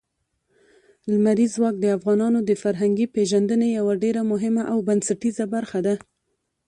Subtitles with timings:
[1.11, 5.95] لمریز ځواک د افغانانو د فرهنګي پیژندنې یوه ډېره مهمه او بنسټیزه برخه ده.